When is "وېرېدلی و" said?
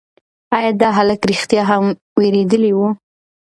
2.19-2.79